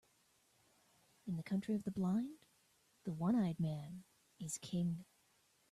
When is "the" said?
1.37-1.43, 1.83-1.91, 3.03-3.11